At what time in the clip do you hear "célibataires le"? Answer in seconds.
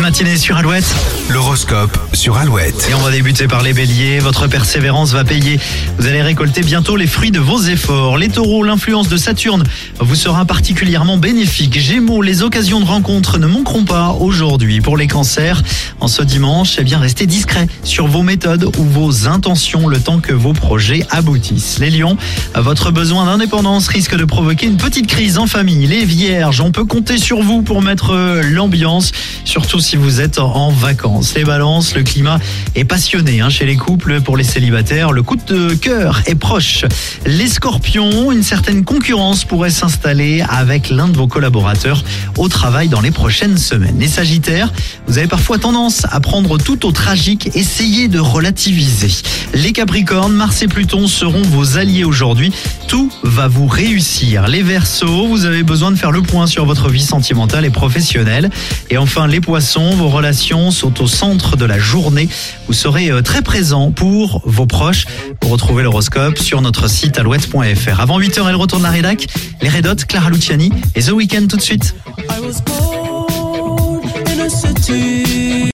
34.44-35.22